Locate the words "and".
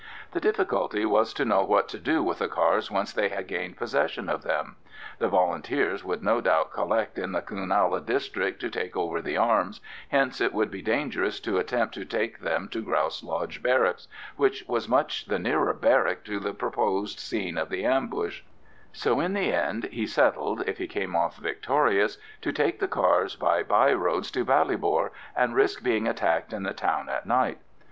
25.35-25.53